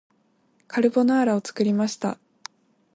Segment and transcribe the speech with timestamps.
[0.65, 2.17] カルボナーラを作りました